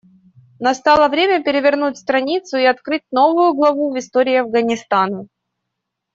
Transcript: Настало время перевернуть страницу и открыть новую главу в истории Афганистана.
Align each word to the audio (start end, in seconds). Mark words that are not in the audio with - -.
Настало 0.59 1.09
время 1.09 1.43
перевернуть 1.43 1.99
страницу 1.99 2.57
и 2.57 2.63
открыть 2.63 3.03
новую 3.11 3.53
главу 3.53 3.93
в 3.93 3.99
истории 3.99 4.33
Афганистана. 4.37 5.27